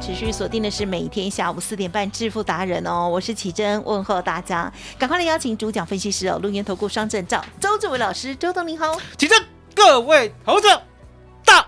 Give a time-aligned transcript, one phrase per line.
[0.00, 9.40] 持续锁定的是每天下午四点半致富达人哦，我是启珍，问候大家，赶快来邀请主讲分析师哦，录音投顾双证照周志伟老师，周董您好，启真，
[9.74, 10.82] 各位投资者，
[11.44, 11.66] 大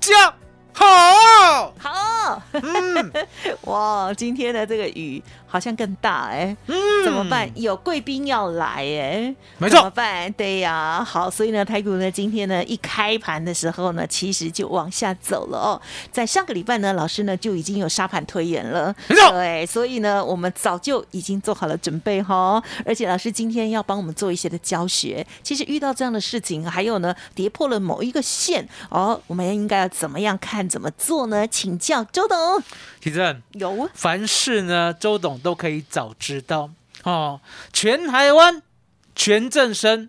[0.00, 0.34] 家
[0.72, 1.74] 好。
[1.78, 3.12] 好，嗯，
[3.62, 7.50] 哇，今天的这个雨好像更大哎，嗯怎么办？？
[7.56, 10.32] 有贵宾要来哎，没错怎么办？
[10.34, 15.82] 对呀，好，所以呢，台股呢今天呢一开盘的时候呢，其实就往下走了哦。
[16.12, 22.62] 在上个礼拜呢，老师呢就已经有沙盘推演了，没错对，所以呢，我们早就已经做好了准备哈。
[22.86, 25.26] 而且老师今天要帮我们做一些的教学。
[25.42, 31.46] 其实遇到这样的事情，还有呢跌破了某一个线哦，我们应该要怎么样看，怎么做呢？
[31.48, 32.62] 请教周董。
[33.02, 36.70] 其实有凡事呢，周董都可以早知道
[37.02, 37.40] 哦。
[37.72, 38.62] 全台湾
[39.16, 40.08] 全正生，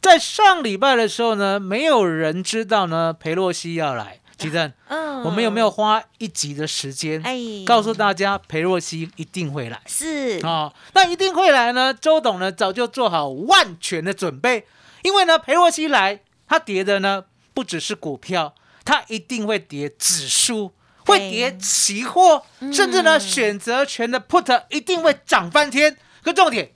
[0.00, 4.20] 在上礼拜的时候呢，没有人知道呢裴洛西要来。
[4.36, 9.80] 其实嗯我们有没有花一集的时间，哎告诉大家裴若曦一定会来？
[9.86, 11.92] 是哦，那一定会来呢。
[11.92, 14.64] 周董呢早就做好万全的准备，
[15.02, 18.54] 因为呢裴若曦来，他跌的呢不只是股票，
[18.84, 20.70] 他一定会跌指数，
[21.08, 22.42] 会跌期货，
[22.72, 25.96] 甚至呢选择权的 put 一定会涨翻天。
[26.22, 26.70] 可重点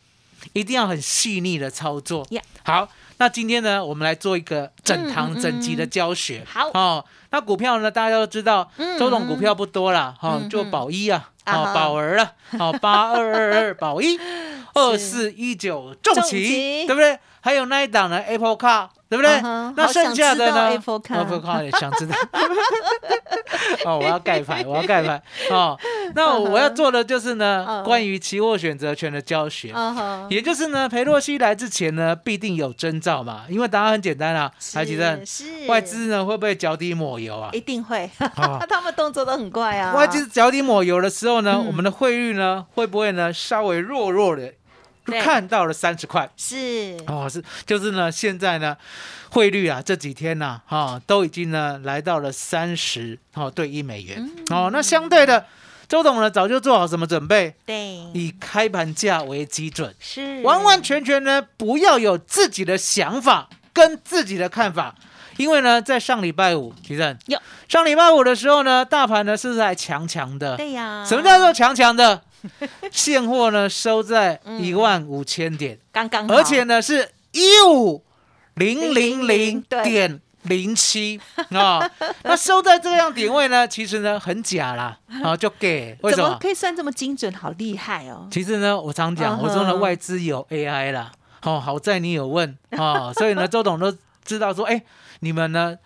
[0.55, 2.27] 一定要很细腻的操作。
[2.65, 2.89] 好，
[3.19, 6.45] 那今天呢我们来做一个整堂整集的教学。
[6.47, 11.29] 好哦，那股票呢大家都知道，嗯周董股票不多啦，哈、嗯就宝一啊。
[11.45, 14.17] 啊宝儿啊，好，八二二二 宝一，
[14.75, 17.19] 二四一九重重旗旗，对不对？
[17.41, 19.43] 还有那一档呢，Apple Car，对不对？
[19.77, 22.17] 那剩下的呢 Apple Car Car 也想知道。
[23.85, 25.79] 哦，我要盖牌，我要盖牌 哦。
[26.15, 29.75] 那我要做的就是呢，嗯关于期货选择权的教学。
[30.31, 37.51] 也就是呢，裴洛西来之前呢，必定有征兆嘛，因为答案很简单啊，台积电是外资呢会不会脚底抹油啊？
[37.53, 39.93] 一定会， 啊他们动作都很怪啊。
[39.95, 44.51] 外资脚底抹油的时候呢，嗯我们的汇率呢会不会呢稍微弱弱的，
[45.07, 46.29] 就看到了三十块。
[46.37, 46.97] 是。
[47.07, 48.77] 哦，是就是呢现在呢
[49.31, 54.57] 汇率啊这几天呢哈、都已经呢来到了三十哦对一美元、嗯。
[54.57, 55.47] 哦，那相对的
[55.89, 60.43] 周董呢早就做好什么准备，对，以开盘价为基准，是。
[60.43, 64.95] 完完全全呢不要有自己的想法跟自己的看法。
[65.39, 70.59] 因为呢，在上礼拜五，其实有上礼拜五的时候呢，大盘呢是不是还强强的？
[70.59, 71.03] 对呀。
[71.09, 72.21] 什么叫做强强的？
[72.91, 76.27] 现货呢收在嗯一万五千点，刚刚？
[76.31, 78.05] 而且呢是一五
[78.55, 81.21] 零零零对点零七
[81.51, 81.89] 啊。
[82.25, 86.37] 那收在这样点位呢，其实呢很假啦，啊就给为什么？
[86.41, 87.33] 可以算这么精准？
[87.35, 88.29] 好厉害哦！
[88.31, 94.83] 其实呢，我常讲，我说呢外资有 AI 啦，哦好在你有问啊，所以呢周董都知道说，哎
[95.21, 95.77] 你们呢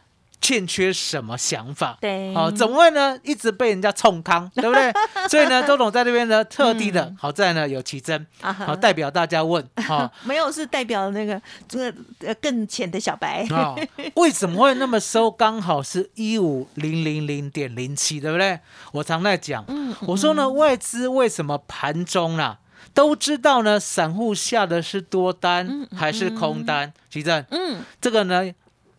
[0.40, 1.98] 欠缺什么想法？
[2.00, 3.18] 对哦，怎么会呢？
[3.24, 4.92] 一直被人家冲康， 对不对？
[5.28, 13.44] 所以呢，周董在这边呢，特地的，好在呢有奇珍，好代表大家问， 哈没有是代表那个这个呃更浅的小白。
[13.50, 13.74] 啊，
[14.14, 15.30] 为什么会那么收？
[15.30, 18.60] 刚好是一五零零零点零七，对不对？
[18.92, 22.58] 我常在讲，嗯我说呢，外资为什么盘中啦、
[22.94, 23.80] 都知道呢？
[23.80, 26.92] 散户下的是多单还是空单？
[27.10, 28.44] 奇珍，嗯，这个呢，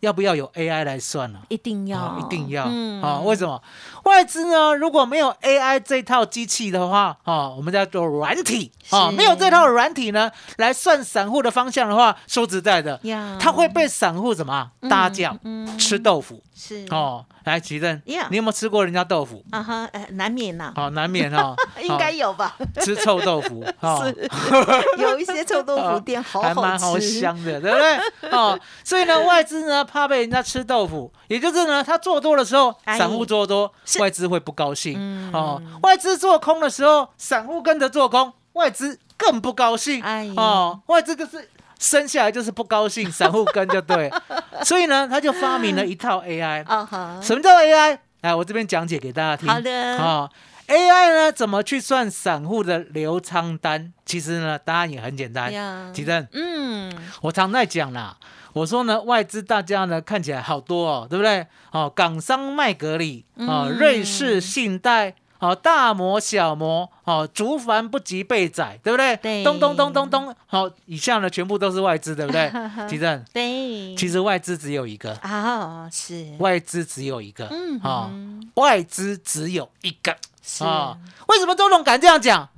[0.00, 2.64] 要不要有 AI 来算呢、一定要，啊，一定要。
[2.64, 3.60] 啊、嗯为什么？
[4.04, 4.74] 外资呢？
[4.74, 8.70] 如果没有 AI 这套机器的话，啊，我们叫做软体。
[8.90, 13.36] 啊，没有这套软体呢，来算散户的方向的话，说实在的，呀。
[13.40, 14.70] 它会被散户怎么啊？
[14.80, 15.78] 嗯搭酱、嗯。
[15.78, 17.24] 吃豆腐是哦。
[17.44, 19.42] 来，奇正 Yeah 你有没有吃过人家豆腐？
[19.52, 22.56] 啊哈，呃，难免呐，好，难免 哦，应该有吧？
[22.82, 24.12] 吃臭豆腐， 哦，
[24.98, 28.30] 有一些臭豆腐店好还蛮好香的，对不对？
[28.30, 34.96] 哦，所以呢，外资呢怕被人家吃豆腐，也就是呢，他做多的时候，哎散户做多，外资会不高兴。
[34.98, 40.02] 嗯哦，外资做空的时候，散户跟着做空，外资更不高兴。
[40.02, 44.10] 哎哦，外资就是生下来就是不高兴，散户跟就对。
[44.64, 46.64] 所以呢，他就发明了一套 AI。
[47.22, 47.98] 什么叫 AI？
[48.22, 49.48] 来，我这边讲解给大家听。
[49.48, 50.28] 好的哦
[50.66, 53.92] ，AI 呢怎么去算散户的流仓单？
[54.04, 55.90] 其实呢，答案也很简单呀。
[55.94, 56.92] 吉正，嗯，
[57.22, 58.16] 我常在讲啦，
[58.54, 61.46] 我说呢，外资大家呢看起来好多哦，对不对？
[61.70, 65.14] 哦，港商麦格里，哦，嗯瑞士信贷。
[65.38, 69.16] 哦，大摩、小摩，哦，竹凡不及被宰，对不对？
[69.18, 69.44] 对。
[69.44, 72.50] 咚咚咚咚咚，好、以下呢全部都是外资，对不对？
[72.88, 80.64] 吉正，对，其实外资只有一个，啊是，外资只有一个，嗯啊、哼外资只有一个是。
[80.64, 80.96] 啊、
[81.28, 82.48] 为什么周董敢这样讲？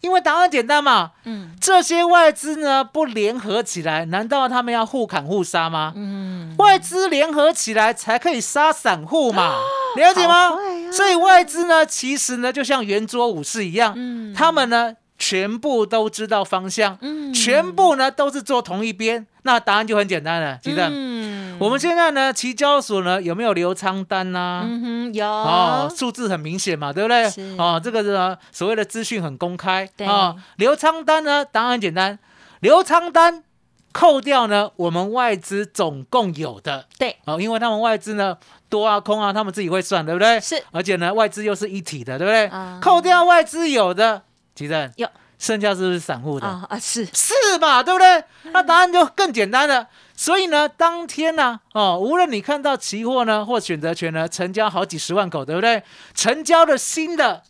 [0.00, 1.54] 因为答案简单嘛，嗯。
[1.60, 5.92] 这些外资呢不联合起来，难道他们要互砍互杀吗？
[5.96, 9.54] 嗯，外资联合起来才可以杀散户嘛，
[9.96, 10.50] 了解吗？
[10.94, 14.32] 所以外资呢，其实呢就像圆桌武士一样，嗯。
[14.34, 17.32] 他们呢全部都知道方向，嗯。
[17.32, 20.88] 全部呢都是坐同一边，那答案就很简单了，记得。
[20.90, 21.56] 嗯。
[21.60, 25.24] 我们现在呢，期交所呢有没有留仓单呐、嗯哼有。
[25.24, 27.30] 哦，数字很明显嘛，对不对？
[27.30, 27.54] 是？
[27.56, 30.06] 哦，这个呢所谓的资讯很公开对。
[30.06, 30.36] 哦。
[30.56, 32.18] 留仓单呢，答案很简单，
[32.58, 33.44] 留仓单
[33.92, 36.88] 扣掉呢我们外资总共有的。
[36.98, 37.16] 对。
[37.24, 38.36] 哦，因为他们外资呢
[38.74, 40.40] 多啊空啊，他们自己会算，对不对？
[40.40, 42.46] 是而且呢外资又是一体的，对不对？
[42.46, 44.20] 啊扣掉外资有的，
[44.56, 45.06] 其正有
[45.38, 46.46] 剩下是不是散户的？
[46.48, 48.24] 啊啊是是嘛，对不对？
[48.50, 49.86] 那答案就更简单了。
[50.16, 55.80] 所以呢，当天呢，哦，无论你看到期货呢或选择权呢成交好几十万口，对不对？
[56.14, 57.42] 成交的新的，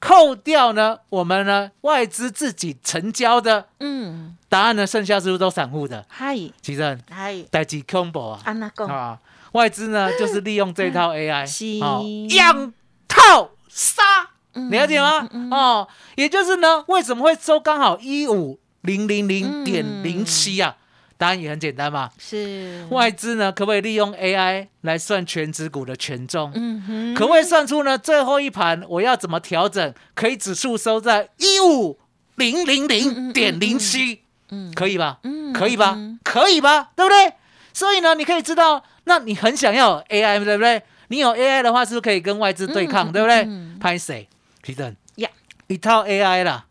[0.00, 6.04] 扣掉呢我们呢外资自己成交的，嗯答案呢剩下是不是都散户的？
[6.08, 9.18] 嗨其实嗨带几 combo 啊安娜讲啊，
[9.54, 12.72] 外资呢就是利用这套 AI 是哦，养
[13.08, 14.02] 套杀。
[14.56, 15.28] 嗯了解吗？
[15.50, 20.76] 哦，也就是呢，为什么会收刚好一五零零零点零七啊？
[21.18, 22.10] 答案也很简单嘛。
[22.18, 26.52] 是外资呢，可不可以利用 AI 来算全指股的权重？
[26.54, 31.98] 嗯哼可不可以算出呢最后一盘我要怎么调整，可以指数收在一五
[32.36, 34.20] 零零零点零七？
[34.50, 35.18] 嗯可以吧？
[35.24, 36.20] 嗯可以吧嗯？
[36.22, 36.90] 可以吧？
[36.94, 37.32] 对不对？
[37.74, 40.82] 所以呢，你可以知道，那你很想要 AI，对不对？
[41.08, 43.76] 你有 AI 的话，是不是可以跟外资对抗，嗯对不对嗯？
[43.78, 44.26] 拍谁？
[44.62, 45.28] 皮登呀
[45.66, 46.64] 一套 AI 啦，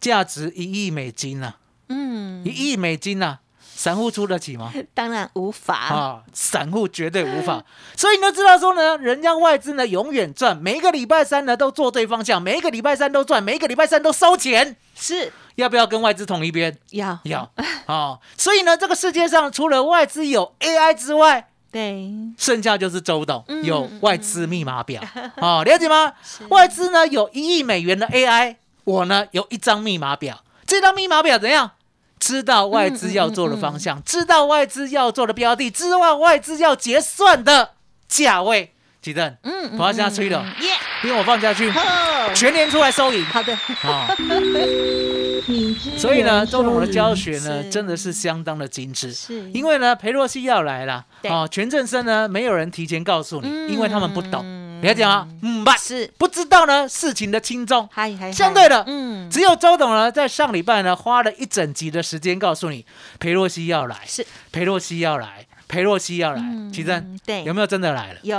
[0.00, 1.54] 价值一亿美金呐、
[1.88, 3.40] 嗯一亿美金呐、
[3.76, 4.72] 散户出得起吗？
[4.94, 7.62] 当然无法啊，散户绝对无法。
[7.94, 14.74] 所以你都知道说呢，人家外资呢永远赚，每一个礼拜三呢都做对方向，每一个礼拜三都赚，每一个礼拜三都收钱。
[14.94, 16.74] 是要不要跟外资同一边？
[16.92, 17.50] 要要
[17.84, 18.18] 啊。
[18.38, 25.02] 所以呢，这个世界上除了外资有 AI 之外，对剩下就是周董嗯有外资密码表
[25.36, 26.14] 哦， 了解吗？
[26.48, 31.72] 外资呢有一亿美元的 AI，我呢有一张密码表，这张密码表怎样？
[32.26, 37.70] 知道外资要做的方向，知道外资要做的标的，知道外资要结算的
[38.08, 38.72] 价位。
[39.00, 39.38] 几阵？
[39.44, 40.70] 嗯我要现在吹了，耶
[41.04, 43.24] 因为我放下去，哦全年出来收银。
[43.26, 43.52] 好的。
[43.82, 44.12] 啊。
[45.96, 49.12] 所以呢，周董的教学呢，真的是相当的精致。
[49.12, 49.48] 是。
[49.52, 51.30] 因为呢，裴洛西要来了，对。
[51.30, 53.70] 哦，全正生呢，没有人提前告诉你，嗯。
[53.72, 54.44] 因为他们不懂，
[54.82, 55.28] 了解吗？
[55.42, 57.88] 嗯，不，是不知道呢事情的轻重。
[57.92, 62.84] 嗨嗨相对的嗯只有周董呢，在上礼拜呢，花了一整集的时间告诉你，
[63.18, 66.40] 裴洛西要来，是裴洛西要来，裴洛西要来。
[66.40, 68.18] 嗯奇珍，对有没有真的来了？
[68.22, 68.38] 有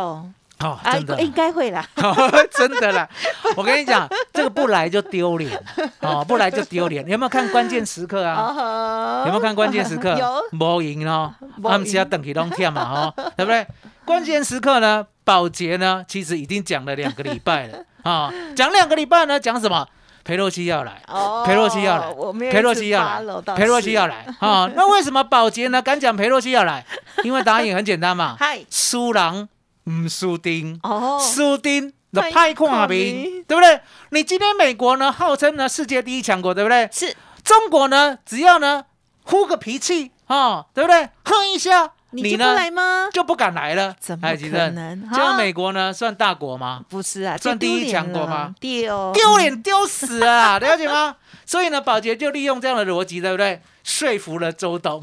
[0.60, 1.86] 哦，啊真的应该会啦
[2.52, 3.08] 真的啦！
[3.56, 5.64] 我跟你讲，这个不来就丢脸
[6.02, 7.08] 哦，不来就丢脸。
[7.08, 8.42] 有没有看关键时刻啊？
[8.58, 10.18] 哦有没有看关键时刻？
[10.18, 13.66] 有没赢哦，他们其他等起都跳嘛，哦，对不对？
[14.04, 19.86] 关键时刻呢，保洁呢，其实已经讲了两个礼拜了 啊，讲两个礼拜呢，讲什么？
[20.24, 24.70] 裴洛西要来，哦裴洛西要来我没有裴洛西要来，裴洛西要来啊！
[24.76, 26.86] 那为什么保洁呢敢讲裴洛西要来？
[27.24, 29.50] 因为答案也很简单嘛， 嗨输人
[29.90, 33.80] 唔输丁，哦输丁的派派看兵，对不对？
[34.12, 36.90] 你今天美国呢，号称呢世界第一强国，对不对？
[36.92, 38.84] 是中国呢，只要呢
[39.24, 41.08] 呼个脾气啊、对不对？
[41.24, 43.10] 哼一下，你就不呢来吗？
[43.12, 43.96] 就不敢来了。
[44.00, 46.82] 怎么可能这样美国呢算大国吗？
[46.88, 50.58] 不是啊，算第一强国吗丢丢脸丢死啊！
[50.60, 51.16] 了解吗？
[51.46, 53.62] 所以呢，宝洁就利用这样的逻辑，对不对？
[53.84, 55.02] 说服了周董，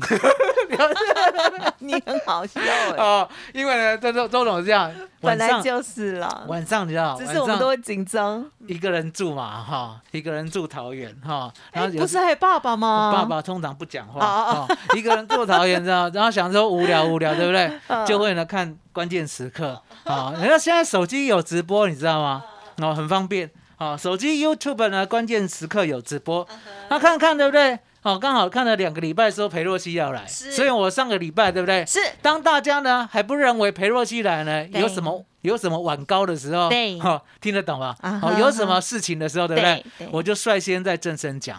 [1.78, 4.90] 你很好笑哎，哦，因为呢，这周周总是这样，
[5.20, 8.44] 晚上本来就是啦，晚上你知道，只是晚上我们都会紧张。
[8.66, 13.12] 一个人住嘛，哈，一个人住桃园哈，然后有不是还有爸爸吗？
[13.12, 17.70] 爸爸通常不讲话，哦哦，一个人住桃园，知道，然后想说无聊无聊，对不对？
[17.88, 22.42] 嗯就会呢看关键时刻啊，人家现在手机有直播，你知道吗？
[22.78, 27.78] 哦，很方便哦，手机 YouTube 呢关键时刻有直播，嗯那看看对不对？
[28.04, 31.84] 哦，刚好看了两个礼拜，说裴洛西要来，所以我上个礼拜对不对？
[31.86, 31.98] 是。
[32.20, 36.98] 当大家呢还不认为裴洛西来呢有什么有什么晚高的时候，对。
[37.00, 37.96] 哈、 听得懂吗？
[38.02, 39.84] 啊哈哦，有什么事情的时候，对不对？
[39.98, 40.08] 对对。
[40.12, 41.58] 我就率先在正声讲，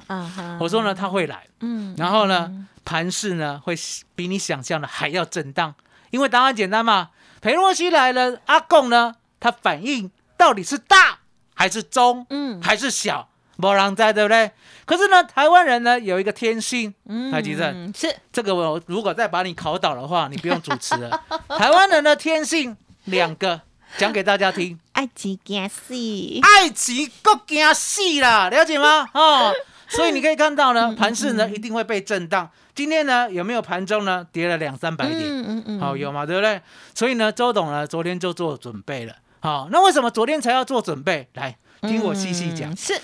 [0.60, 2.52] 我说呢他会来，嗯然后呢
[2.86, 3.76] 盘势呢会
[4.14, 5.74] 比你想象的还要震荡，
[6.12, 7.10] 因为答案简单嘛，
[7.42, 11.18] 裴洛西来了，阿贡呢他反应到底是大
[11.56, 12.62] 还是中，嗯。
[12.62, 14.52] 还是小，没人在，对不对？
[14.86, 21.24] 可是呢，台湾人呢有一个天性，嗯台积电是这个我如果再把你考倒的话，你不用主持了。
[21.58, 23.62] 台湾人的天性两个，
[23.98, 24.80] 讲给大家听。
[24.94, 25.94] 爱情惊死，
[26.42, 29.10] 爱情够惊死啦，了解吗？
[29.16, 29.52] 哦，
[29.88, 32.50] 所以你可以看到呢，盘势呢一定会被震荡。
[32.76, 35.22] 今天呢有没有盘中呢跌了两三百点？
[35.24, 36.62] 嗯嗯嗯好、有嘛，对不对？
[36.94, 39.16] 所以呢，周董呢昨天就做准备了。
[39.40, 41.28] 好、那为什么昨天才要做准备？
[41.34, 42.72] 来听我细细讲。
[42.72, 43.00] 嗯是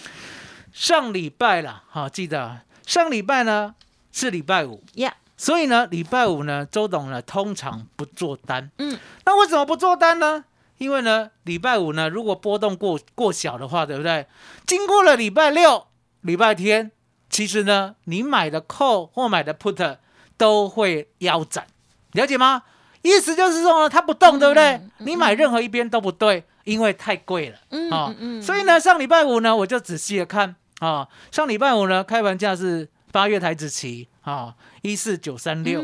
[0.74, 3.76] 上礼拜了，好、记得啊上礼拜呢
[4.12, 8.70] 是礼拜五，呀，所以呢，礼拜五呢，周董呢通常不做单。
[8.78, 10.46] 嗯，那为什么不做单呢？
[10.78, 14.26] 因为呢，礼拜五呢，如果波动过过小的话，对不对？
[14.66, 15.88] 经过了礼拜六、
[16.22, 16.92] 礼拜天，
[17.30, 19.98] 其实呢，你买的 call 或买的 put
[20.38, 21.68] 都会腰斩，
[22.14, 22.64] 了解吗？
[23.04, 24.82] 意思就是说呢，它不动，对不对？
[25.00, 27.58] 你买任何一边都不对，因为太贵了。
[27.70, 35.84] 嗯啊、嗯嗯所以呢，上礼拜五呢，我就仔细的看啊、上礼拜五呢，开盘价是八月台子期啊，一四九三六。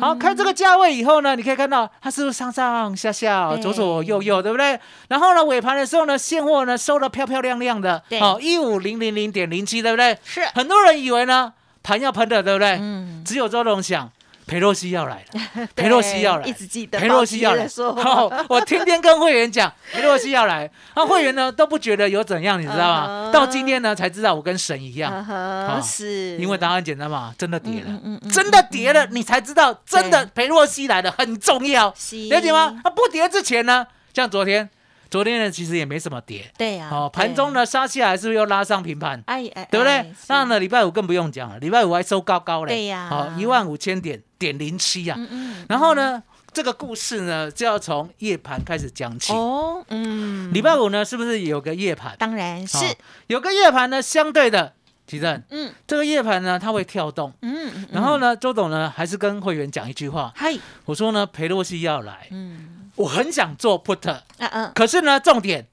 [0.00, 4.76] 好，开这个价位以后呢，你可以看到它是不是上上下下、左左右右，对不对？
[5.08, 10.18] 然后呢，尾盘的时候呢，现货呢收的漂漂亮亮的，对好，一五零零零点零七，对不对？
[10.24, 11.52] 是很多人以为呢
[11.84, 12.78] 盘要喷的，对不对？
[12.80, 14.10] 嗯只有周董想，
[14.46, 17.94] 裴洛西要来了， 裴 洛西要来，一直记得裴洛西要来，说。
[17.94, 23.30] 好，我天天跟会员讲裴洛西要来，那会员呢都不觉得有怎样，你知道吗？
[23.32, 26.36] 到今天呢才知道我跟神一样，是。
[26.36, 32.28] 因为答案简单嘛，真的跌了，真的跌了，你才知道真的裴洛西来了很重要，是。
[32.28, 32.80] 了解吗？
[32.84, 34.68] 那不跌之前呢，像昨天，
[35.10, 39.22] 昨天呢其实也没什么跌，对呀，哦，盘中呢杀下来是不是又拉上平盘？
[39.26, 39.92] 哎哎，对不对？
[39.92, 40.06] 哎？
[40.28, 43.06] 那呢，礼拜五更不用讲了，礼拜五还收高高嘞，对呀。
[43.08, 45.14] 好一万五千点点零七啊。
[45.16, 46.22] 嗯嗯然后呢，
[46.52, 49.32] 这个故事呢就要从夜盘开始讲起。
[49.32, 52.16] 哦嗯，礼拜五呢，是不是有个夜盘？
[52.18, 52.84] 当然是好
[53.28, 54.74] 有个夜盘呢，相对的，
[55.06, 57.32] 其正，嗯这个夜盘呢，它会跳动。
[57.42, 60.52] 嗯嗯，然后呢，周董呢还是跟会员讲一句话，嗨
[60.86, 65.68] 我说呢，裴洛西要来，嗯我很想做 put，嗯嗯可是呢，重点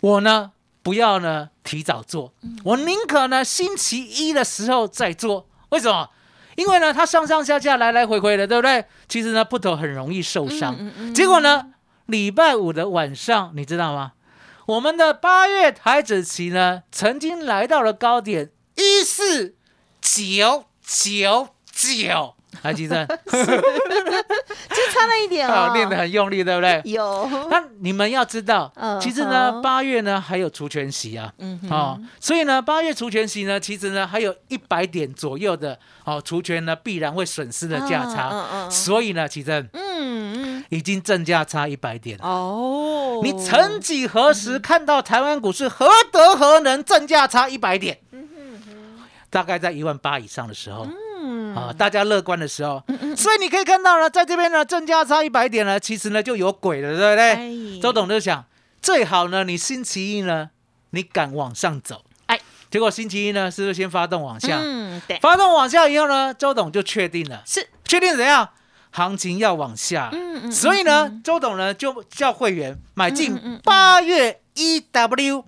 [0.00, 5.48] 我呢不要呢提早做，嗯我宁可呢星期一的时候再做。
[5.70, 6.08] 为什么？
[6.56, 8.84] 因为呢，它上上下下来来回回的，对不对？
[9.08, 10.76] 其实呢不投很容易受伤。
[10.78, 11.66] 嗯嗯结果呢，
[12.06, 14.12] 礼拜五的晚上，你知道吗？
[14.66, 19.54] 我们的八月台子期呢，曾经来到了高点一四
[20.00, 23.06] 九九九，还记得？
[24.96, 26.80] 就差了一点啊，哦，练得很用力，对不对？
[26.84, 27.28] 有。
[27.50, 31.70] 那你们要知道，嗯其实呢，八月呢还有除权息啊，嗯哼。
[31.70, 40.64] 哦，所以呢，八月除权息呢，其实呢还有一百点左右的哦除权呢必然会损失的价差，嗯嗯嗯所以呢，其实嗯嗯。
[40.70, 42.18] 已经正价差一百点。
[42.18, 42.24] 了。
[42.26, 47.98] 哦，你曾几何时看到台湾股市何德何能正价差一百点？
[49.28, 50.72] 大概在一万八以上的时
[51.56, 52.82] 啊，大家乐观的时候，
[53.16, 57.30] 所以你可以看到呢，在这边呢，正价差一百点呢，其实呢就有鬼了，对不对？
[57.30, 57.80] 哎。
[57.80, 58.44] 周董就想，
[58.82, 60.50] 最好呢，你星期一呢，
[60.90, 62.38] 你敢往上走，哎，
[62.70, 64.58] 结果星期一呢，是不是先发动往下？
[64.60, 65.18] 嗯对。
[65.20, 67.66] 发动往下以后呢，周董就确定了，是。
[67.84, 68.48] 确定怎样？
[68.90, 73.60] 行情要往下，嗯嗯所以呢，周董呢就叫会员买进嗯。
[73.62, 75.44] 八月一 W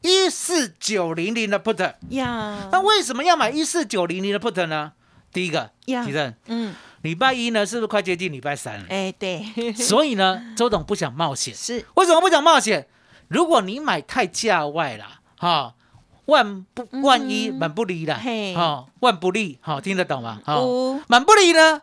[0.00, 1.94] 一四九零零的 put。
[2.10, 2.68] 呀。
[2.72, 4.92] 那为什么要买一四九零零的 put 呢？
[5.32, 8.86] 第一个，呀提正，嗯礼拜一呢是不是快接近礼拜三了？
[8.88, 9.42] 哎对
[9.74, 11.54] 所以呢，周董不想冒险。
[11.54, 12.88] 是为什么不想冒险？
[13.28, 15.74] 如果你买太价外了，哈、
[16.26, 20.40] 万不万一满不离啦，嘿哈、万不利，好、听得懂吗？
[20.44, 21.82] 哈、哦满不离呢，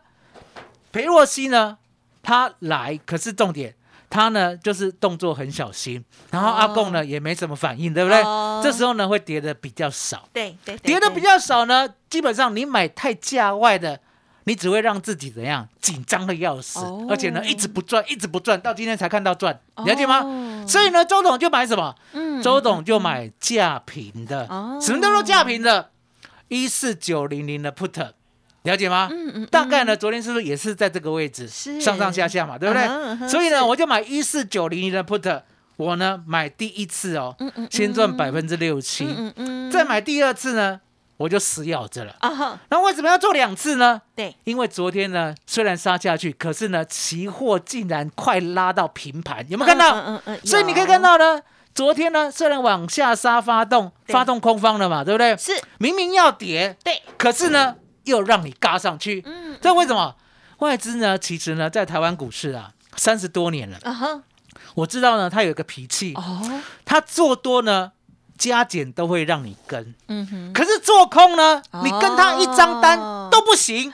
[0.92, 1.78] 裴若曦呢，
[2.24, 3.76] 他来，可是重点，
[4.16, 8.22] 他呢就是动作很小心，然后阿贡呢、也没什么反应，对不对？
[8.22, 14.00] 哦这时候呢会跌的比较少，对对跌的比较少呢，基本上你买太价外的，
[14.46, 20.22] 你只会让自己怎样紧张的要死，哦而且呢一直不赚，一直不赚，到今天才看到赚，了解吗？
[20.24, 21.94] 哦所以呢，周董就买什么？
[22.14, 25.92] 嗯周董就买价平的，哦什么叫做价平的？
[26.48, 28.12] 一四九零零的 put，
[28.66, 29.08] 了解吗？
[29.12, 33.28] 嗯嗯大概呢，昨天是不是也是在这个位置，是上上下下嘛，对不对？
[33.30, 35.42] 所以呢，我就买一四九零零的 put，
[35.78, 40.80] 我呢买第一次哦，嗯嗯先赚百分之六七，嗯嗯再买第二次呢，
[41.18, 42.16] 我就死咬着了。
[42.20, 44.02] 啊哈，那为什么要做两次呢？
[44.16, 49.96] 对，因为昨天呢，虽然杀下去，可是呢，期货竟然快拉到平盘，有没有看到？
[49.96, 51.42] 嗯嗯嗯所以你可以看到呢，
[51.74, 55.36] 昨天呢，虽然往下杀发动，发动空方了嘛，对不对？
[55.38, 60.16] 是明明要跌，对，可是呢，又让你嘎上去，嗯这为什么？
[60.60, 64.22] 外资呢，其实呢，在台湾股市啊，三十多年了，啊哈，
[64.76, 67.92] 我知道呢，他有一个脾气，哦，他做多呢，
[68.38, 71.82] 加减都会让你跟，嗯哼，可是做空呢，哦。
[71.84, 72.98] 你跟他一张单
[73.30, 73.92] 都不行，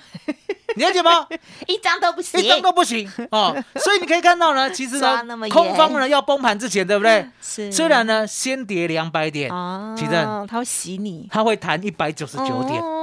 [0.75, 1.27] 你了解吗？
[1.67, 3.11] 一张都不行，一张都不行。
[3.31, 3.55] 哦。
[3.81, 7.27] 所以你可以看到呢，其实呢空方呢要崩盘之前，对不对？
[7.41, 7.71] 是。
[7.71, 11.27] 虽然呢先跌两百点，啊，奇正他会洗你。
[11.31, 12.99] 他会弹一百九十九点，哦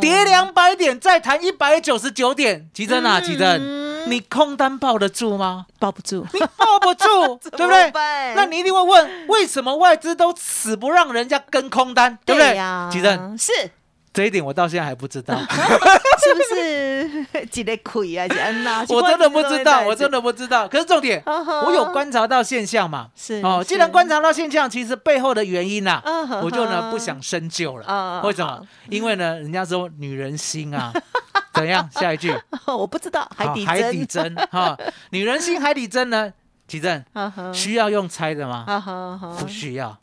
[0.00, 5.66] 跌两百点再弹一百九十九点，奇正啊，嗯奇正，你空单抱得住吗？
[5.78, 7.92] 抱不住，你抱不住， 对不对？
[8.34, 12.56] 那你一定会问，为什么外资都死不让人家跟空单，对不对？
[12.56, 13.52] 呀，奇正，是
[14.12, 15.34] 这一点我到现在还不知道。
[16.28, 18.26] 是不是 几个亏啊？
[18.28, 20.68] 是安娜， 我真的不知道，我真的的不知道。
[20.68, 23.08] 可是重点，我有观察到现象嘛？
[23.16, 26.02] 是哦，既然观察到现象，其实背后的原因呐、
[26.42, 27.84] 我就呢不想深究了。
[27.88, 28.60] 嗯为什么？
[28.90, 30.92] 因为呢，人家说女人心啊，
[31.54, 31.88] 怎样？
[31.92, 32.32] 下一句，
[32.66, 34.76] 我不知道海底好海底针，针哈，
[35.10, 36.32] 女人心海底针呢？
[36.68, 37.02] 奇正
[37.54, 38.66] 需要用猜的吗？
[39.40, 39.96] 不需要，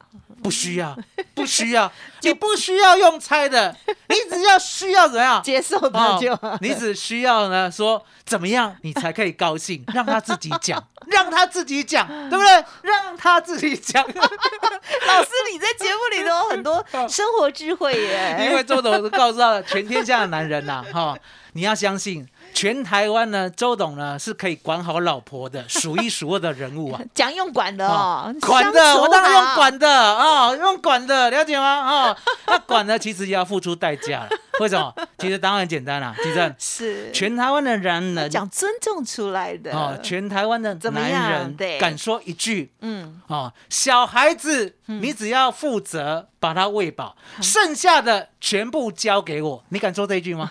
[0.45, 0.95] 不需要，
[1.33, 3.75] 不需要，你不需要用猜的，
[4.09, 5.41] 你只要需要怎么样？
[5.43, 12.63] 接受他就哦，你只需要呢说怎么样，你才可以高兴， 让他自己讲，让他自己讲，对不对？
[12.83, 21.17] 让他自己讲，老师你在节目里头有很多生活智慧耶，因为周董告诉他，全天下的男人呐、哈、
[21.53, 27.01] 你要相信，全台湾呢，周董呢是可以管好老婆的，数一数二的人物啊。
[27.13, 31.85] 讲用管的哦，管的，我当然用管的哦，用管的，了解吗？
[31.85, 34.29] 哦， 那管呢，其实也要付出代价了。
[34.61, 34.95] 为什么？
[35.17, 49.63] 其实答案很简单啦，其正， 是全台湾的男人讲尊重出来的哦，全台湾的男人敢说一句嗯哦，小孩子你只要负责把他喂饱，剩下的全部交给我。
[49.69, 50.49] 你敢说这一句吗？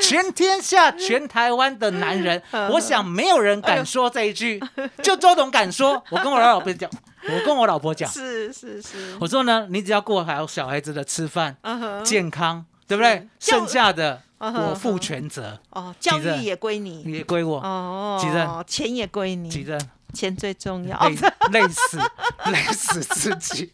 [0.00, 2.42] 全天下全台湾的男人，
[2.72, 4.60] 我想没有人敢说这一句，
[5.02, 6.02] 就周董敢说。
[6.10, 6.90] 我跟我老婆讲，
[7.28, 11.56] 我跟我老婆讲，是是是，我说呢，你只要过好小孩子的吃饭、
[12.04, 13.26] 健康，对不对？
[13.38, 17.02] 剩下的我负全责，哦，教育也归你。
[17.04, 17.58] 也归我。
[17.58, 19.80] 哦，急着钱也归你，几任
[20.12, 21.16] 钱最重要，累
[21.50, 21.98] 累死，
[22.46, 23.70] 累死 自己，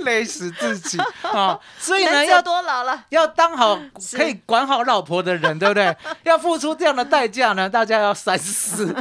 [0.04, 1.58] 累死自己 啊！
[1.78, 3.04] 所以呢，要多老了？
[3.10, 3.78] 要当好
[4.12, 5.96] 可以管好老婆的人，对不对？
[6.24, 8.94] 要付出这样的代价呢，大家要三思，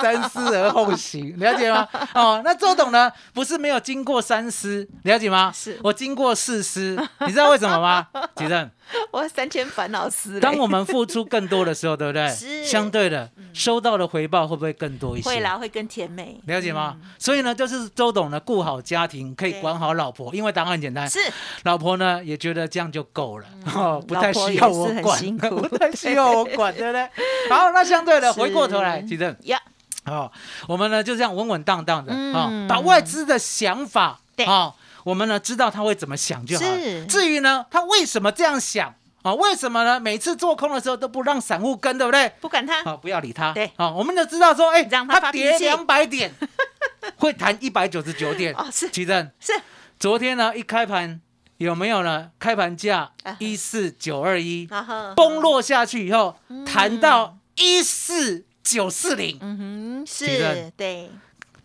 [0.00, 1.86] 三思而后行，了解吗？
[2.14, 5.52] 哦，那周董呢，不是没有经过三思，了解吗？
[5.54, 8.06] 是我经过四思，你知道为什么吗？
[8.34, 8.70] 吉正，
[9.10, 12.28] 我三千烦恼丝嘞，当我们付出更多的时候，对不对？
[12.34, 12.64] 是。
[12.64, 15.28] 相对的，收到的回报会不会更多一些？
[15.28, 16.96] 会啦，会更甜美，了解吗？
[17.18, 21.18] 所以呢，就是周董呢，顾好家庭，可以管好老婆，因为答案很简单，是。
[21.64, 27.02] 老婆呢也觉得这样就够了，哦，不太需要我管， 不太需要我管，对不对？
[27.48, 29.60] 好，那相对的，回过头来，其实呀，
[30.04, 30.30] 哦，
[30.68, 34.44] 我们呢就这样稳稳当当的啊、嗯把外资的想法对。
[34.46, 34.72] 啊、
[35.06, 36.64] 我们呢知道他会怎么想就好
[37.08, 38.92] 至于呢，他为什么这样想
[39.22, 39.98] 啊、为什么呢？
[39.98, 42.30] 每次做空的时候都不让散户跟，对不对？
[42.40, 43.52] 不管他，啊，不要理他。
[43.52, 43.68] 对。
[43.74, 46.32] 啊，我们就知道说，哎，让他跌两百点，
[47.18, 48.54] 会弹一百九十九点。
[48.54, 48.88] 哦是。
[48.90, 49.52] 奇正是。
[49.98, 51.20] 昨天呢一开盘
[51.56, 52.30] 有没有呢？
[52.38, 53.36] 开盘价啊。
[53.40, 54.68] 一四九二一，
[55.16, 61.10] 崩，落下去以后，弹到一四九四零，嗯哼，是，对，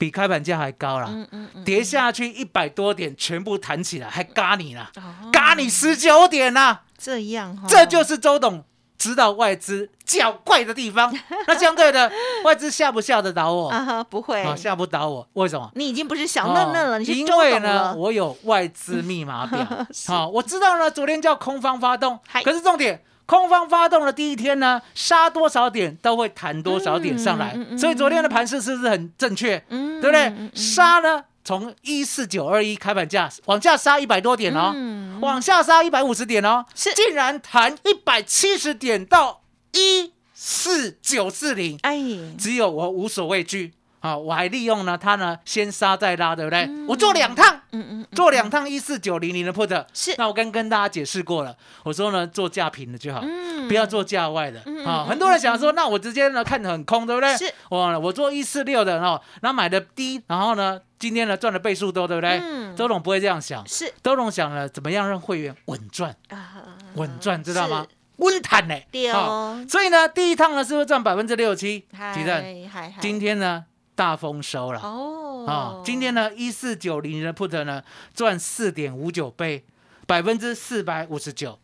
[0.02, 1.06] 比开盘价还高了。
[1.12, 8.64] 嗯嗯嗯，跌下去一百多点，全部弹起来，还嘎你了，哦嘎你十九点呐、这样哈，这就是周董
[8.98, 11.16] 知道外资较怪的地方。
[11.46, 12.12] 那相对的，
[12.44, 13.72] 外资吓不吓得倒我？
[14.10, 15.70] 不会啊，，吓不倒我，为什么？
[15.76, 19.60] 你已经不是小嫩嫩了，哦你是周因为呢，我有外资密码表。
[20.08, 23.04] 好，我知道呢，昨天叫空方发动，可是重点。
[23.32, 29.56] 空方发动的第一天呢，杀多少点都会弹多少点上来，所以昨天的盘势是不是很正确？
[29.70, 30.52] 嗯对不对？
[30.54, 35.17] 杀呢从一四九二一开盘价往下杀一百多点哦，嗯。
[35.22, 36.94] 往下杀一百五十点哦，是。
[36.94, 41.98] 竟然弹一百七十点到一四九四零，哎，
[42.38, 44.18] 只有我无所畏惧啊！
[44.18, 46.70] 我还利用呢它呢先杀再拉，对不对？
[46.88, 55.06] 我做两趟，嗯嗯，做两趟一四九零零的 put，是那我刚跟大家解释过了，我说呢做价平的就好，嗯不要做价外的嗯啊。
[55.06, 57.38] 嗯很多人想说，那我直接呢看得很空，对不对？
[57.38, 62.40] 是，我我做一四六的哦，然后买的低，然后呢今天呢赚的倍数多，对不对？
[62.44, 66.64] 嗯周董不会这样想，是周董想了怎么样让会员稳赚，啊，
[66.96, 67.96] 稳赚知道吗是？
[68.18, 68.76] 温谈呢？
[68.92, 71.86] 对啊哦，所以呢，第一趟呢是不是赚百分之六七？
[71.92, 72.36] 嗨吉正，
[72.70, 73.66] 嗨嗨今天呢
[74.02, 74.80] 大丰收了。
[74.82, 75.46] 哦。
[75.48, 77.84] 啊，今天呢，一四九零的 put 呢
[78.16, 79.64] 赚四点五九倍，
[80.08, 81.60] 百分之四百五十九，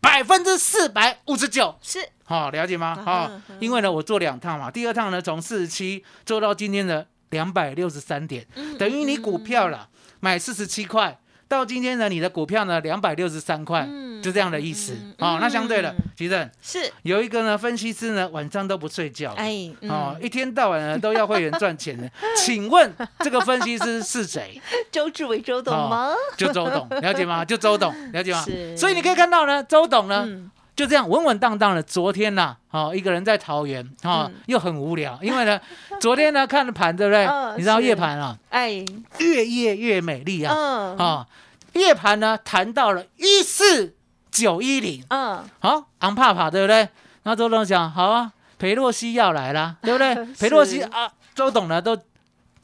[0.00, 2.00] 百分之四百五十九，是。
[2.24, 2.96] 好、了解吗？
[2.98, 14.92] 嗯好、哼哼因为呢我做两趟嘛，第二趟呢从四十七做到今天的两百六十三点，嗯等于你股票了买四十七块，到今天呢你的股票呢两百六十三块，嗯就这样的意思。
[14.92, 22.08] 嗯好、那相对的嗯，其实是，有一个呢分析师呢晚上都不睡觉，哎，嗯哦，一天到晚呢都要会员赚钱的，
[22.38, 24.62] 请问这个分析师是谁？
[24.92, 26.12] 周志伟周董吗？
[26.36, 27.44] 就周董，了解吗？
[27.44, 28.76] 就周董，了解吗 是？
[28.76, 30.48] 所以你可以看到呢，周董呢、嗯
[30.80, 31.82] 就这样稳稳当当的。
[31.82, 35.60] 昨天呐、哦，一个人在桃园，哦，嗯又很无聊，因为呢，
[36.00, 37.26] 昨天呢看盘，对不对？
[37.26, 38.82] 嗯你知道夜盘啊，哎，
[39.18, 41.26] 越夜越美丽啊，嗯啊、
[41.74, 43.94] 夜盘呢谈到了一四
[44.30, 46.88] 九一零，嗯，好，昂帕帕，对不对？
[47.24, 50.14] 那周董讲，好啊，裴洛西要来啦，对不对？
[50.40, 51.94] 裴洛西啊，周董呢都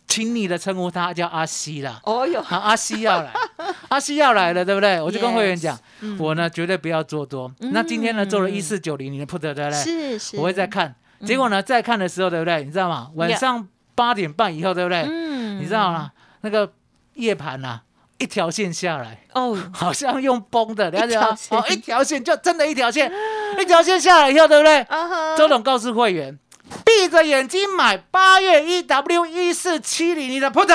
[0.09, 2.01] 亲昵的称呼他叫阿西啦。
[2.05, 3.31] 哦哟，啊，阿西要来，
[3.89, 5.01] 阿西要来了，对不对？
[5.01, 7.51] 我就跟会员讲，嗯我呢绝对不要做多。
[7.59, 9.71] 那今天呢做了一四九零零的 put，对不对？
[9.73, 10.95] 是是，我会再看。
[11.25, 12.63] 结果呢，再看的时候，对不对？
[12.65, 13.11] 你知道吗？
[13.15, 15.05] 晚上八点半以后，对不对？
[15.09, 16.13] 嗯你知道吗？
[16.43, 16.71] 那个
[17.15, 17.81] 夜盘呐，
[18.19, 21.35] 一条线下来，哦，好像用崩的，了解吗一条？
[21.35, 23.11] 线哦，一条线就真的一条线，
[23.59, 24.81] 一条线下来以后，对不对？
[24.83, 26.39] 啊哈周董告诉会员，
[26.87, 30.73] 闭着眼睛买八月一 W 一四七零零的 put，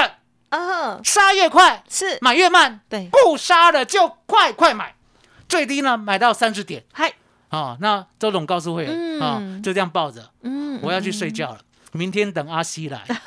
[0.49, 4.93] 啊哈，杀越快，是，买越慢，对，不杀了就快快买，
[5.47, 7.13] 最低呢买到三十点嗨，
[7.47, 11.59] 啊、那周董告诉会员啊、嗯就这样抱着，嗯，我要去睡觉了，
[11.93, 13.01] 明天等阿西来。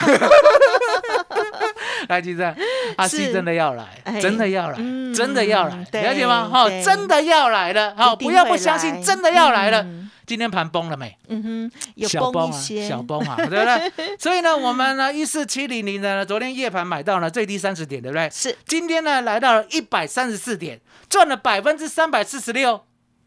[2.09, 2.55] 来，记着，
[2.99, 4.21] 阿西真的要来，哎。
[4.21, 5.15] 真的要来，嗯。
[5.15, 6.51] 真的要来，对了解吗？
[6.53, 9.87] 哈、真的要来了，好、不要不相信，真的要来了。
[10.25, 11.17] 嗯今天盘崩了没？
[11.29, 14.17] 嗯哼，有小崩啊，一些，小崩啊， 对不对？
[14.19, 18.29] 所以呢，我们呢一四七零零的呢，昨天夜盘买到了最低三十点，对不对？
[18.31, 22.85] 是，今天呢来到了一百三十四点，赚了百分之三百四十六，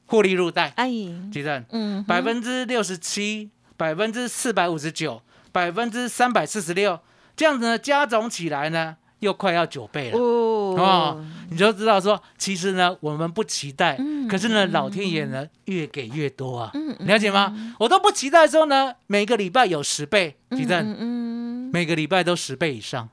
[0.08, 0.74] 获利入袋。
[0.76, 0.90] 哎，
[1.32, 7.00] 记得嗯，百分之六十七，百分之四百五十九，百分之三百四十六，
[7.36, 10.18] 这样子呢加总起来呢，又快要九倍了。
[10.18, 17.76] 哦哦，你就知道说，其实呢，我们不期待，嗯可是呢，老天爷呢越给越多啊，了解吗？
[17.80, 23.08] 我都不期待说呢，每个礼拜有十倍，地震，嗯嗯每个礼拜都十倍以上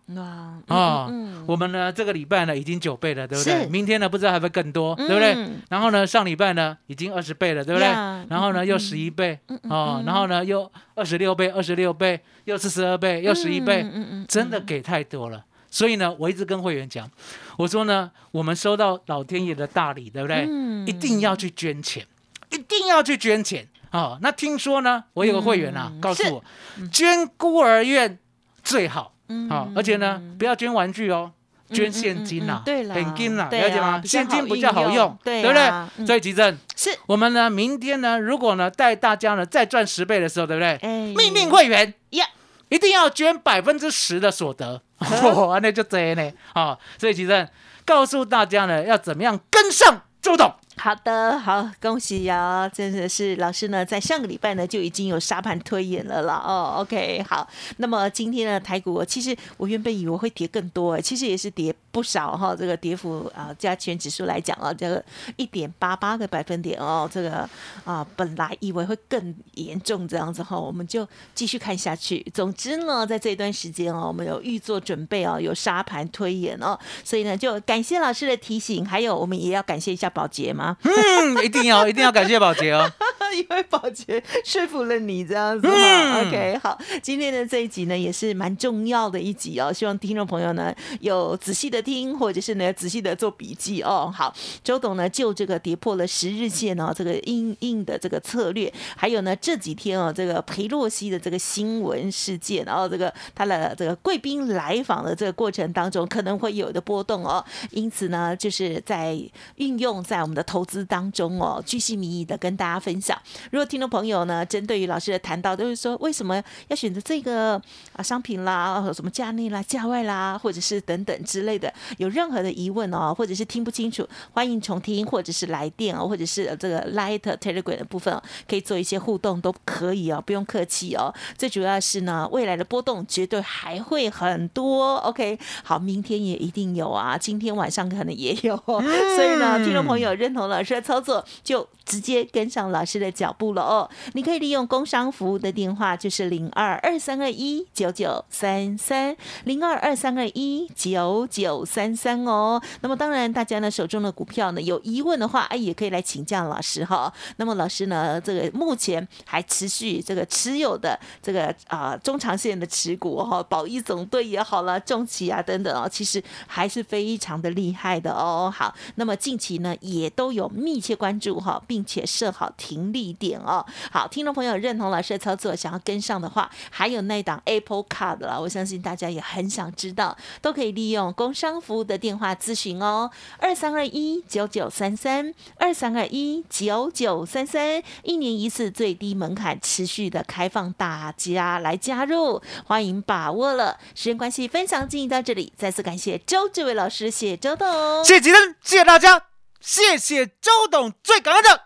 [0.68, 1.10] 啊、
[1.46, 3.66] 我们呢这个礼拜呢已经九倍了，对不对？
[3.66, 5.34] 明天呢不知道还会更多，对不对？
[5.34, 8.24] 嗯然后呢上礼拜呢已经二十倍了，对不对呀？
[8.28, 15.44] 然后呢又十一倍哦，然后呢又二十六倍，二十六倍，又四十二倍，又十一倍，嗯嗯嗯，真的给太多了。
[15.74, 17.10] 所以呢，我一直跟会员讲，
[17.58, 20.46] 我说呢，我们收到老天爷的大礼，对不对？
[20.48, 22.06] 嗯一定要去捐钱，
[22.50, 24.16] 一定要去捐钱哦。
[24.22, 26.44] 那听说呢，我有个会员啊，嗯告诉我，
[26.92, 28.16] 捐孤儿院
[28.62, 31.32] 最好嗯啊、而且呢，不要捐玩具哦。
[31.70, 34.02] 捐现金呐、嗯嗯嗯对啦现金啊了解吗？
[34.04, 40.76] 现金比较好用，对不对所以吉正，是，我们呢，明天呢，如果呢带大家呢再赚十倍的时候，对不对？
[40.82, 42.26] 哎命令会员呀，
[42.68, 46.78] 一定要捐百分之十的所得，哇， 那就这呢啊！
[46.98, 47.48] 所以其实
[47.84, 50.52] 告诉大家呢，要怎么样跟上周董。
[50.76, 52.68] 好的，好，恭喜呀！
[52.68, 56.34] 真的是老师呢，在上个礼拜呢就已经有沙盘推演了啦。
[56.44, 57.48] 哦，OK，好。
[57.76, 62.54] 那么今天呢，台股其实我原本以为会跌更多，其实也是跌不少哈。
[62.58, 65.02] 这个跌幅啊，加权指数来讲啊，这个
[65.36, 67.48] 一点八八个百分点哦，这个
[67.84, 72.20] 啊，本来以为会更严重这样子哈，我们就继续看下去。
[72.34, 80.76] 总之呢，在这一段时间哦，我们有预做准备哦，有沙盘推演哦，所以呢，就感谢老师的提醒，还有我们也要感谢一下保洁吗。
[80.82, 82.90] 嗯，一定要一定要感谢保洁哦，
[83.34, 85.74] 因为宝洁说服了你这样子哈。
[85.74, 94.12] 嗯 OK，好，今天的这一集呢也是蛮重要的一集哦，希望听众朋友呢有仔细的听，或者是呢仔细的做笔记哦。
[94.14, 109.18] 好，周董呢就这个跌破了十日线哦，这个硬硬的这个策略，还有呢这几天哦这个裴洛西的这个新闻事件，然后这个他的这个贵宾来访的这个过程当中可能会有的波动哦，因此呢就是在
[109.56, 113.20] 运用在我们的投资当中哦，居心民意的跟大家分享。
[113.50, 117.60] 如果听众朋友呢，针对于老师的谈到，都是说为什么要选择这个
[117.92, 131.12] 啊商品啦，什么价内啦、价外啦，或者是等等之类的，有任何的疑问哦，或者是听不清楚，欢迎重听，或者是来电哦，或者是呃这个 Light Telegram 的部分、哦，可以做一些互动，都可以哦，不用客气哦。
[131.36, 134.96] 最主要是呢，未来的波动绝对还会很多。
[134.98, 143.88] OK，好，明天也一定有啊，今天晚上可能也有哦、所以呢，听众朋友认同老师的操作，就直接跟上老师的脚步了哦。
[144.12, 152.60] 你可以利用工商服务的电话，就是零二二三二一九九三三零二二三二一九九三三哦。
[152.80, 157.12] 那么当然，大家呢手中的股票呢有疑问的话，哎，也可以来请教老师哈。
[157.36, 168.52] 那么老师呢，这个目前还持续这个持有的这个啊、中长线的持股哈、宝一总队也好了，重企啊等等哦，其实还是非常的厉害的哦。
[168.54, 173.64] 好，那么近期呢也都有密切关注哈，并且设好停利一点哦。
[173.90, 193.78] 好，听众朋友认同老师的操作，想要跟上的话，还有那档 Apple Card 啦，我相信大家也很想知道，都可以利用工商服务的电话咨询哦，二三二一九九三三二三二一九九三三，一年一次最低门槛，持续的开放大家来加入，欢迎把握了。
[193.94, 199.26] 时间关系，分享进行到这里，再次感谢周志伟老师，谢周董，谢谢吉登，谢谢大家，
[199.60, 201.62] 谢谢周董，最感恩的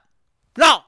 [0.55, 0.88] 老